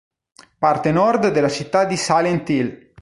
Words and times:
Parte 0.57 0.91
nord 0.91 1.29
della 1.31 1.47
città 1.47 1.85
di 1.85 1.95
Silent 1.95 2.49
Hill. 2.49 2.93